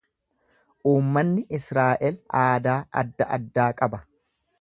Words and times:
Uummanni 0.91 1.43
Israa’el 1.57 2.17
aadaa 2.45 2.79
adda 3.03 3.29
addaa 3.39 3.69
qaba. 3.83 4.01